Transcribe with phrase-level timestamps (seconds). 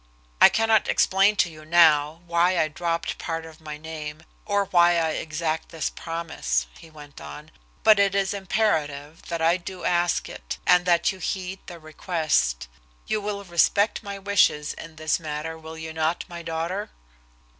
[0.41, 4.97] "I cannot explain to you now, why I dropped part of my name, or why
[4.97, 7.51] I exact this promise," he went on,
[7.83, 12.67] "but it is imperative that I do ask it, and that you heed the request.
[13.05, 16.89] You will respect my wishes in this matter, will you not, my daughter?"